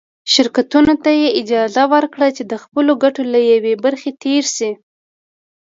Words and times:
شرکتونو 0.33 0.93
ته 1.03 1.09
یې 1.21 1.29
اجازه 1.41 1.83
ورکړه 1.93 2.27
چې 2.37 2.43
د 2.51 2.53
خپلو 2.63 2.91
ګټو 3.03 3.21
له 3.33 3.39
یوې 3.51 3.73
برخې 3.83 4.11
تېر 4.23 4.43
شي. 4.55 4.71